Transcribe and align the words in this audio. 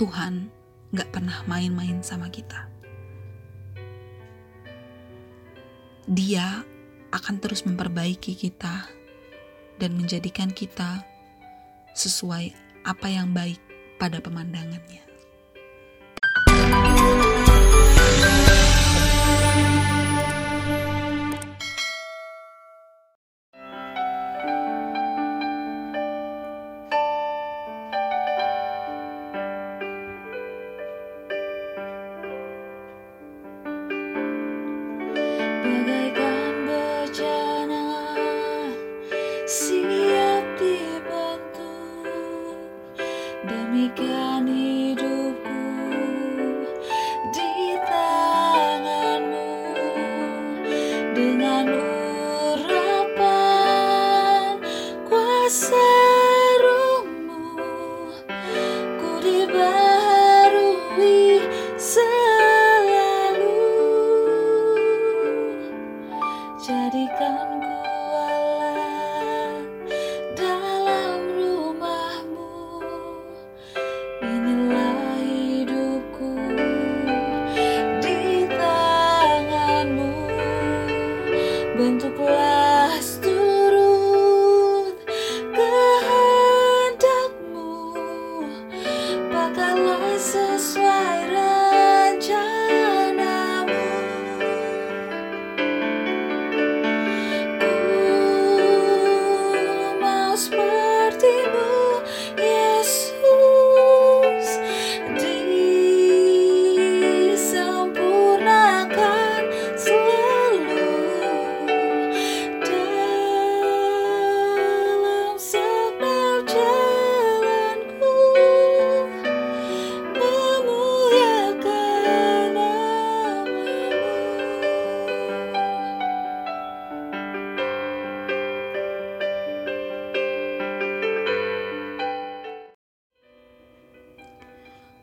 Tuhan 0.00 0.48
gak 0.96 1.12
pernah 1.12 1.44
main-main 1.44 2.00
sama 2.00 2.32
kita. 2.32 2.72
Dia 6.08 6.64
akan 7.12 7.36
terus 7.36 7.68
memperbaiki 7.68 8.32
kita 8.32 8.88
dan 9.76 9.90
menjadikan 10.00 10.48
kita 10.56 11.04
sesuai 11.92 12.56
apa 12.88 13.12
yang 13.12 13.36
baik 13.36 13.60
pada 14.00 14.24
pemandangannya. 14.24 15.09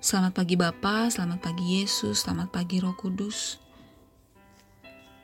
Selamat 0.08 0.40
pagi 0.40 0.56
Bapa, 0.56 1.12
selamat 1.12 1.44
pagi 1.44 1.84
Yesus, 1.84 2.24
selamat 2.24 2.56
pagi 2.56 2.80
Roh 2.80 2.96
Kudus. 2.96 3.60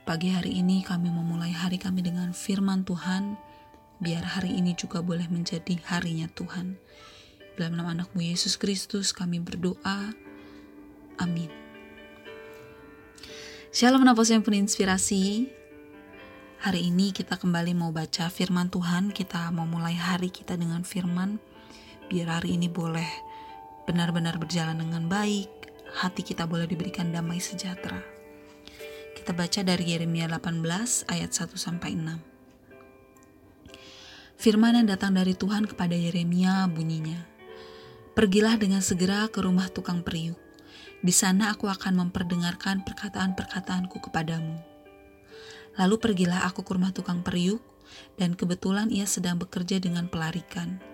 Pagi 0.04 0.28
hari 0.28 0.60
ini 0.60 0.84
kami 0.84 1.08
memulai 1.08 1.56
hari 1.56 1.80
kami 1.80 2.04
dengan 2.04 2.36
firman 2.36 2.84
Tuhan, 2.84 3.40
biar 4.04 4.36
hari 4.36 4.60
ini 4.60 4.76
juga 4.76 5.00
boleh 5.00 5.24
menjadi 5.32 5.80
harinya 5.88 6.28
Tuhan. 6.36 6.76
Dalam 7.56 7.80
nama 7.80 7.96
anakmu 7.96 8.28
Yesus 8.28 8.60
Kristus 8.60 9.16
kami 9.16 9.40
berdoa. 9.40 10.12
Amin. 11.16 11.48
Shalom 13.72 14.04
Napos 14.04 14.36
yang 14.36 14.44
penuh 14.44 14.68
inspirasi. 14.68 15.48
Hari 16.60 16.92
ini 16.92 17.16
kita 17.16 17.40
kembali 17.40 17.72
mau 17.72 17.96
baca 17.96 18.28
firman 18.28 18.68
Tuhan, 18.68 19.16
kita 19.16 19.48
mau 19.56 19.64
mulai 19.64 19.96
hari 19.96 20.28
kita 20.28 20.60
dengan 20.60 20.84
firman, 20.84 21.40
biar 22.12 22.44
hari 22.44 22.60
ini 22.60 22.68
boleh 22.68 23.32
benar-benar 23.84 24.40
berjalan 24.40 24.80
dengan 24.80 25.08
baik, 25.12 25.50
hati 26.00 26.24
kita 26.24 26.48
boleh 26.48 26.68
diberikan 26.68 27.12
damai 27.12 27.44
sejahtera. 27.44 28.00
Kita 29.14 29.32
baca 29.36 29.62
dari 29.64 29.96
Yeremia 29.96 30.28
18 30.28 31.08
ayat 31.12 31.32
1 31.32 31.56
sampai 31.56 31.96
6. 31.96 32.20
Firman 34.40 34.76
yang 34.76 34.88
datang 34.92 35.16
dari 35.16 35.36
Tuhan 35.36 35.68
kepada 35.70 35.96
Yeremia 35.96 36.68
bunyinya, 36.68 37.32
Pergilah 38.14 38.62
dengan 38.62 38.78
segera 38.86 39.26
ke 39.26 39.42
rumah 39.42 39.74
tukang 39.74 40.06
periuk. 40.06 40.38
Di 41.02 41.10
sana 41.10 41.50
aku 41.50 41.66
akan 41.66 42.06
memperdengarkan 42.06 42.86
perkataan-perkataanku 42.86 43.98
kepadamu. 44.06 44.62
Lalu 45.82 45.96
pergilah 45.98 46.46
aku 46.46 46.62
ke 46.62 46.78
rumah 46.78 46.94
tukang 46.94 47.26
periuk, 47.26 47.58
dan 48.22 48.38
kebetulan 48.38 48.94
ia 48.94 49.10
sedang 49.10 49.42
bekerja 49.42 49.82
dengan 49.82 50.06
pelarikan 50.06 50.93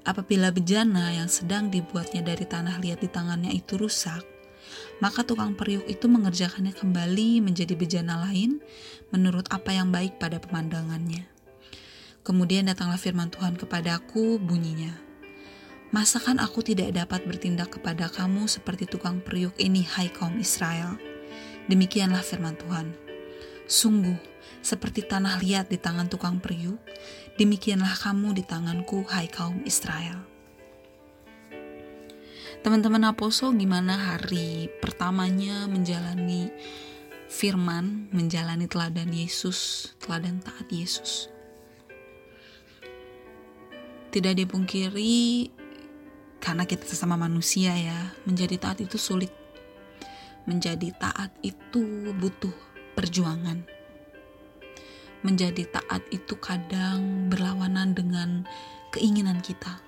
Apabila 0.00 0.48
bejana 0.48 1.12
yang 1.12 1.28
sedang 1.28 1.68
dibuatnya 1.68 2.24
dari 2.24 2.48
tanah 2.48 2.80
liat 2.80 3.04
di 3.04 3.08
tangannya 3.12 3.52
itu 3.52 3.76
rusak, 3.76 4.24
maka 5.04 5.24
tukang 5.24 5.52
periuk 5.52 5.84
itu 5.88 6.08
mengerjakannya 6.08 6.72
kembali 6.72 7.44
menjadi 7.44 7.76
bejana 7.76 8.28
lain 8.28 8.64
menurut 9.12 9.48
apa 9.52 9.76
yang 9.76 9.92
baik 9.92 10.16
pada 10.16 10.40
pemandangannya. 10.40 11.28
Kemudian 12.24 12.68
datanglah 12.68 13.00
firman 13.00 13.32
Tuhan 13.32 13.56
kepadaku 13.56 14.40
bunyinya, 14.40 15.10
Masakan 15.90 16.38
aku 16.38 16.62
tidak 16.62 16.94
dapat 16.94 17.26
bertindak 17.26 17.74
kepada 17.74 18.06
kamu 18.06 18.46
seperti 18.46 18.86
tukang 18.86 19.18
periuk 19.18 19.58
ini 19.58 19.82
hai 19.82 20.06
kaum 20.06 20.38
Israel? 20.38 20.94
Demikianlah 21.66 22.22
firman 22.22 22.54
Tuhan. 22.54 22.94
Sungguh, 23.66 24.14
seperti 24.60 25.06
tanah 25.06 25.40
liat 25.40 25.72
di 25.72 25.78
tangan 25.80 26.08
tukang 26.10 26.38
periuk, 26.38 26.80
demikianlah 27.40 27.96
kamu 27.96 28.36
di 28.36 28.44
tanganku, 28.44 29.04
hai 29.08 29.30
kaum 29.30 29.64
Israel. 29.64 30.30
Teman-teman 32.60 33.08
Aposo, 33.08 33.48
gimana 33.56 33.96
hari 33.96 34.68
pertamanya 34.84 35.64
menjalani 35.64 36.52
firman, 37.24 38.12
menjalani 38.12 38.68
teladan 38.68 39.08
Yesus, 39.08 39.88
teladan 39.96 40.44
taat 40.44 40.68
Yesus? 40.68 41.32
Tidak 44.12 44.36
dipungkiri, 44.36 45.48
karena 46.36 46.68
kita 46.68 46.84
sesama 46.84 47.16
manusia 47.16 47.72
ya, 47.72 48.12
menjadi 48.28 48.60
taat 48.60 48.84
itu 48.84 49.00
sulit. 49.00 49.32
Menjadi 50.44 50.92
taat 51.00 51.32
itu 51.40 52.12
butuh 52.12 52.52
perjuangan 52.92 53.79
menjadi 55.20 55.68
taat 55.68 56.00
itu 56.08 56.36
kadang 56.40 57.28
berlawanan 57.28 57.92
dengan 57.92 58.48
keinginan 58.90 59.44
kita. 59.44 59.80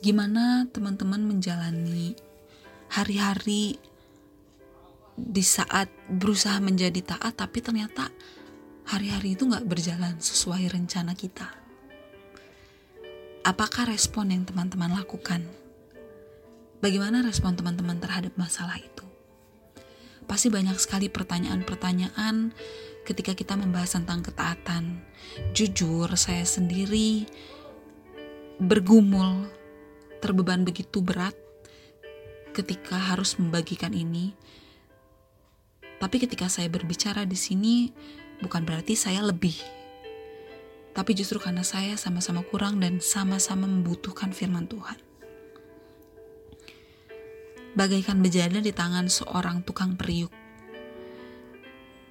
Gimana 0.00 0.64
teman-teman 0.72 1.20
menjalani 1.20 2.16
hari-hari 2.88 3.76
di 5.20 5.44
saat 5.44 5.92
berusaha 6.08 6.56
menjadi 6.64 7.04
taat, 7.04 7.36
tapi 7.36 7.60
ternyata 7.60 8.08
hari-hari 8.88 9.36
itu 9.36 9.44
nggak 9.44 9.68
berjalan 9.68 10.16
sesuai 10.16 10.72
rencana 10.72 11.12
kita? 11.12 11.52
Apakah 13.44 13.88
respon 13.88 14.32
yang 14.32 14.48
teman-teman 14.48 14.96
lakukan? 14.96 15.44
Bagaimana 16.80 17.20
respon 17.20 17.52
teman-teman 17.56 18.00
terhadap 18.00 18.32
masalah 18.40 18.80
itu? 18.80 19.09
Pasti 20.30 20.46
banyak 20.46 20.78
sekali 20.78 21.10
pertanyaan-pertanyaan 21.10 22.54
ketika 23.02 23.34
kita 23.34 23.58
membahas 23.58 23.98
tentang 23.98 24.22
ketaatan. 24.22 25.02
Jujur, 25.50 26.06
saya 26.14 26.46
sendiri 26.46 27.26
bergumul, 28.62 29.50
terbeban 30.22 30.62
begitu 30.62 31.02
berat 31.02 31.34
ketika 32.54 32.94
harus 32.94 33.34
membagikan 33.42 33.90
ini. 33.90 34.38
Tapi 35.98 36.22
ketika 36.22 36.46
saya 36.46 36.70
berbicara 36.70 37.26
di 37.26 37.34
sini, 37.34 37.90
bukan 38.38 38.62
berarti 38.62 38.94
saya 38.94 39.26
lebih. 39.26 39.82
tapi 40.90 41.14
justru 41.14 41.38
karena 41.38 41.62
saya 41.62 41.94
sama-sama 41.94 42.42
kurang 42.42 42.82
dan 42.82 42.98
sama-sama 42.98 43.62
membutuhkan 43.70 44.34
firman 44.34 44.66
Tuhan. 44.66 45.09
Bagaikan 47.78 48.18
bejana 48.24 48.58
di 48.58 48.74
tangan 48.74 49.06
seorang 49.06 49.62
tukang 49.62 49.94
periuk. 49.94 50.32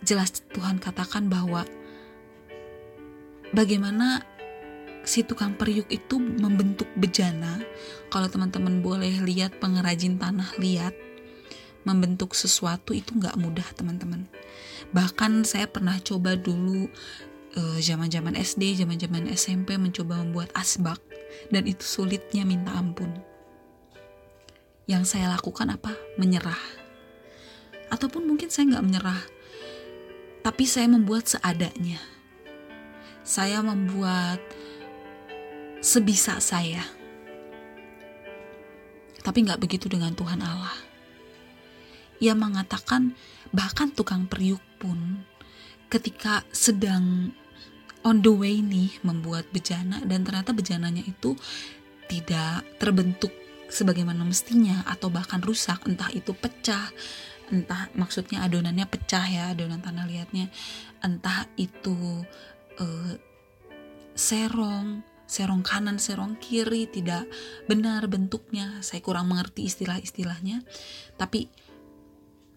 Jelas 0.04 0.32
Tuhan 0.56 0.80
katakan 0.80 1.28
bahwa 1.28 1.68
bagaimana 3.52 4.24
si 5.04 5.28
tukang 5.28 5.60
periuk 5.60 5.92
itu 5.92 6.16
membentuk 6.18 6.88
bejana. 6.96 7.60
Kalau 8.08 8.32
teman-teman 8.32 8.80
boleh 8.80 9.20
lihat 9.24 9.60
pengrajin 9.60 10.16
tanah 10.16 10.56
lihat, 10.58 10.96
membentuk 11.84 12.32
sesuatu 12.32 12.96
itu 12.96 13.16
nggak 13.20 13.36
mudah 13.36 13.68
teman-teman. 13.76 14.32
Bahkan 14.96 15.44
saya 15.44 15.68
pernah 15.68 16.00
coba 16.00 16.40
dulu 16.40 16.88
Eh, 17.58 17.80
zaman-zaman 17.82 18.38
SD, 18.38 18.78
zaman-zaman 18.78 19.26
SMP 19.34 19.74
mencoba 19.82 20.22
membuat 20.22 20.54
asbak 20.54 21.02
dan 21.50 21.66
itu 21.66 21.82
sulitnya 21.82 22.46
minta 22.46 22.78
ampun. 22.78 23.10
Yang 24.90 25.14
saya 25.14 25.30
lakukan 25.30 25.70
apa? 25.70 25.94
Menyerah. 26.18 26.58
Ataupun 27.94 28.26
mungkin 28.26 28.50
saya 28.50 28.74
nggak 28.74 28.86
menyerah, 28.90 29.22
tapi 30.42 30.66
saya 30.66 30.90
membuat 30.90 31.30
seadanya. 31.30 32.02
Saya 33.22 33.62
membuat 33.62 34.42
sebisa 35.78 36.42
saya. 36.42 36.82
Tapi 39.22 39.46
nggak 39.46 39.62
begitu 39.62 39.86
dengan 39.86 40.18
Tuhan 40.18 40.42
Allah. 40.42 40.74
Ia 42.18 42.34
mengatakan 42.34 43.14
bahkan 43.54 43.94
tukang 43.94 44.26
periuk 44.26 44.66
pun 44.82 45.22
ketika 45.94 46.42
sedang 46.50 47.30
on 48.02 48.26
the 48.26 48.34
way 48.34 48.58
nih 48.58 48.98
membuat 49.06 49.46
bejana 49.54 50.02
dan 50.02 50.26
ternyata 50.26 50.50
bejananya 50.50 51.06
itu 51.06 51.38
tidak 52.10 52.66
terbentuk 52.82 53.32
sebagaimana 53.70 54.26
mestinya 54.26 54.84
atau 54.90 55.14
bahkan 55.14 55.40
rusak 55.40 55.86
entah 55.86 56.10
itu 56.12 56.34
pecah 56.34 56.90
entah 57.50 57.90
maksudnya 57.98 58.46
adonannya 58.46 58.86
pecah 58.86 59.26
ya 59.26 59.44
adonan 59.54 59.82
tanah 59.82 60.06
liatnya 60.06 60.50
entah 61.02 61.50
itu 61.58 62.26
uh, 62.82 63.14
serong 64.14 65.06
serong 65.30 65.62
kanan 65.62 66.02
serong 66.02 66.38
kiri 66.42 66.90
tidak 66.90 67.30
benar 67.70 68.10
bentuknya 68.10 68.82
saya 68.82 69.02
kurang 69.06 69.30
mengerti 69.30 69.70
istilah-istilahnya 69.70 70.66
tapi 71.18 71.50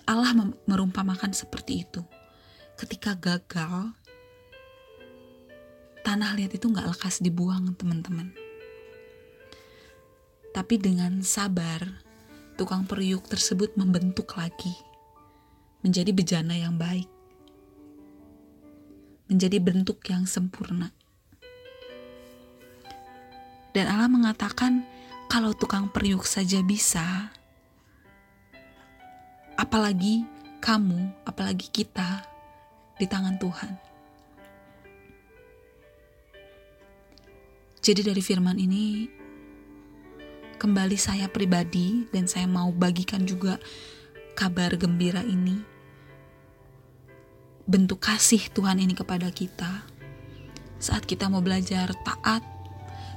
Allah 0.06 0.35
merumpamakan 0.67 1.31
seperti 1.31 1.87
itu. 1.87 2.03
Ketika 2.75 3.14
gagal 3.14 3.94
tanah 6.03 6.35
liat 6.35 6.50
itu 6.50 6.67
nggak 6.67 6.91
lekas 6.91 7.23
dibuang 7.23 7.79
teman-teman 7.79 8.35
tapi 10.52 10.76
dengan 10.78 11.25
sabar 11.25 11.81
tukang 12.54 12.84
periuk 12.84 13.26
tersebut 13.26 13.75
membentuk 13.75 14.37
lagi 14.37 14.72
menjadi 15.82 16.12
bejana 16.12 16.54
yang 16.54 16.76
baik 16.78 17.08
menjadi 19.32 19.58
bentuk 19.58 20.04
yang 20.06 20.28
sempurna 20.28 20.93
dan 23.72 23.88
Allah 23.88 24.12
mengatakan 24.12 24.84
kalau 25.32 25.56
tukang 25.56 25.88
periuk 25.88 26.28
saja 26.28 26.60
bisa 26.60 27.32
apalagi 29.56 30.28
kamu 30.62 31.10
apalagi 31.26 31.66
kita 31.72 32.22
di 33.00 33.06
tangan 33.10 33.34
Tuhan. 33.40 33.72
Jadi 37.82 38.06
dari 38.06 38.22
firman 38.22 38.62
ini 38.62 39.10
kembali 40.62 40.94
saya 40.94 41.26
pribadi 41.26 42.06
dan 42.14 42.31
saya 42.31 42.47
mau 42.47 42.70
bagikan 42.70 43.26
juga 43.26 43.59
kabar 44.38 44.79
gembira 44.79 45.19
ini. 45.26 45.59
Bentuk 47.67 47.99
kasih 47.99 48.47
Tuhan 48.55 48.79
ini 48.79 48.94
kepada 48.94 49.26
kita. 49.35 49.82
Saat 50.79 51.11
kita 51.11 51.26
mau 51.26 51.43
belajar 51.43 51.91
taat, 52.06 52.47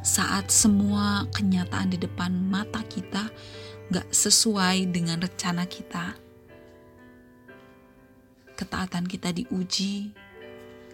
saat 0.01 0.50
semua 0.50 1.30
kenyataan 1.38 1.94
di 1.94 2.01
depan 2.01 2.33
mata 2.33 2.81
kita 2.81 3.30
gak 3.94 4.09
sesuai 4.09 4.89
dengan 4.89 5.21
rencana 5.21 5.69
kita 5.69 6.18
ketaatan 8.56 9.03
kita 9.03 9.36
diuji, 9.36 10.15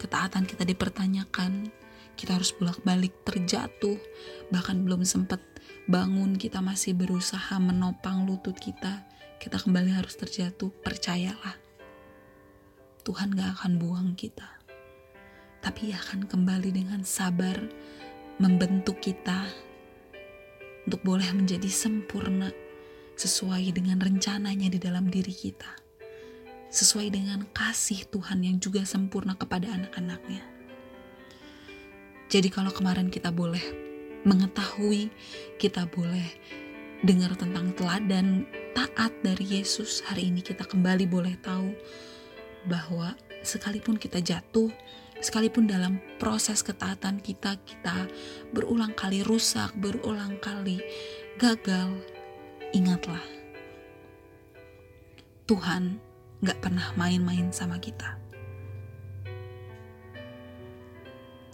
ketaatan 0.02 0.50
kita 0.50 0.66
dipertanyakan, 0.66 1.70
kita 2.18 2.42
harus 2.42 2.50
bolak-balik 2.58 3.14
terjatuh, 3.22 4.02
bahkan 4.50 4.82
belum 4.82 5.06
sempat 5.06 5.51
bangun 5.86 6.38
kita 6.38 6.62
masih 6.62 6.94
berusaha 6.94 7.58
menopang 7.58 8.24
lutut 8.24 8.56
kita, 8.58 9.04
kita 9.42 9.58
kembali 9.58 9.98
harus 9.98 10.16
terjatuh, 10.18 10.70
percayalah. 10.82 11.58
Tuhan 13.02 13.34
gak 13.34 13.62
akan 13.62 13.82
buang 13.82 14.10
kita. 14.14 14.48
Tapi 15.62 15.94
akan 15.94 16.26
kembali 16.26 16.74
dengan 16.74 17.02
sabar 17.06 17.58
membentuk 18.42 19.02
kita 19.02 19.46
untuk 20.90 21.02
boleh 21.06 21.30
menjadi 21.34 21.70
sempurna 21.70 22.50
sesuai 23.18 23.70
dengan 23.74 24.02
rencananya 24.02 24.70
di 24.74 24.82
dalam 24.82 25.06
diri 25.10 25.34
kita 25.34 25.82
sesuai 26.72 27.12
dengan 27.12 27.44
kasih 27.52 28.08
Tuhan 28.08 28.48
yang 28.48 28.58
juga 28.64 28.88
sempurna 28.88 29.36
kepada 29.36 29.68
anak-anaknya. 29.76 30.40
Jadi 32.32 32.48
kalau 32.48 32.72
kemarin 32.72 33.12
kita 33.12 33.28
boleh 33.28 33.91
mengetahui, 34.24 35.10
kita 35.58 35.90
boleh 35.90 36.26
dengar 37.02 37.34
tentang 37.34 37.74
teladan 37.74 38.46
taat 38.78 39.12
dari 39.26 39.60
Yesus, 39.60 40.06
hari 40.06 40.30
ini 40.30 40.46
kita 40.46 40.64
kembali 40.64 41.10
boleh 41.10 41.36
tahu 41.42 41.74
bahwa 42.70 43.18
sekalipun 43.42 43.98
kita 43.98 44.22
jatuh, 44.22 44.70
sekalipun 45.18 45.66
dalam 45.66 45.98
proses 46.22 46.62
ketaatan 46.62 47.18
kita, 47.18 47.58
kita 47.66 48.06
berulang 48.54 48.94
kali 48.94 49.26
rusak, 49.26 49.74
berulang 49.82 50.38
kali 50.38 50.78
gagal, 51.42 51.90
ingatlah 52.72 53.24
Tuhan 55.50 55.98
gak 56.46 56.62
pernah 56.62 56.94
main-main 56.96 57.50
sama 57.50 57.82
kita. 57.82 58.16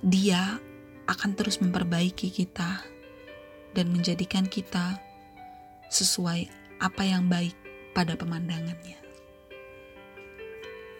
Dia 0.03 0.59
akan 1.07 1.33
terus 1.33 1.63
memperbaiki 1.63 2.29
kita 2.29 2.83
dan 3.71 3.87
menjadikan 3.91 4.43
kita 4.47 4.99
sesuai 5.87 6.51
apa 6.83 7.03
yang 7.07 7.31
baik 7.31 7.55
pada 7.95 8.13
pemandangannya. 8.19 8.99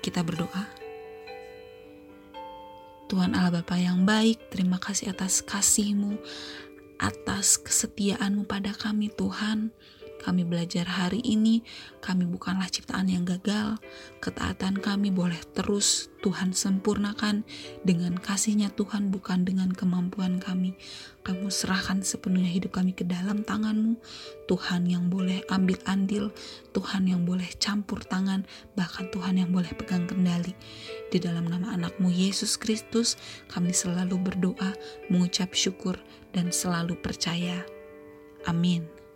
Kita 0.02 0.24
berdoa. 0.24 0.66
Tuhan 3.08 3.36
Allah 3.36 3.64
Bapa 3.64 3.80
yang 3.80 4.04
baik, 4.04 4.52
terima 4.52 4.80
kasih 4.84 5.16
atas 5.16 5.40
kasih-Mu, 5.40 6.20
atas 7.00 7.56
kesetiaan-Mu 7.56 8.44
pada 8.44 8.76
kami 8.76 9.08
Tuhan 9.16 9.72
kami 10.22 10.44
belajar 10.44 10.90
hari 10.90 11.22
ini, 11.22 11.62
kami 12.02 12.26
bukanlah 12.26 12.68
ciptaan 12.68 13.08
yang 13.08 13.24
gagal. 13.24 13.78
Ketaatan 14.20 14.82
kami 14.82 15.14
boleh 15.14 15.38
terus 15.54 16.10
Tuhan 16.26 16.52
sempurnakan 16.52 17.46
dengan 17.86 18.18
kasihnya 18.18 18.74
Tuhan 18.74 19.14
bukan 19.14 19.46
dengan 19.46 19.70
kemampuan 19.72 20.42
kami. 20.42 20.74
Kamu 21.22 21.52
serahkan 21.52 22.02
sepenuhnya 22.02 22.50
hidup 22.50 22.76
kami 22.76 22.92
ke 22.96 23.06
dalam 23.06 23.44
tanganmu. 23.46 24.00
Tuhan 24.50 24.88
yang 24.88 25.12
boleh 25.12 25.44
ambil 25.52 25.78
andil, 25.86 26.32
Tuhan 26.72 27.08
yang 27.08 27.24
boleh 27.28 27.48
campur 27.62 28.02
tangan, 28.04 28.48
bahkan 28.76 29.12
Tuhan 29.12 29.40
yang 29.40 29.52
boleh 29.54 29.72
pegang 29.76 30.08
kendali. 30.08 30.56
Di 31.14 31.20
dalam 31.22 31.48
nama 31.48 31.76
anakmu 31.76 32.10
Yesus 32.12 32.56
Kristus, 32.60 33.16
kami 33.52 33.72
selalu 33.72 34.18
berdoa, 34.20 34.76
mengucap 35.12 35.54
syukur, 35.54 36.00
dan 36.36 36.52
selalu 36.52 37.00
percaya. 37.00 37.64
Amin. 38.48 39.07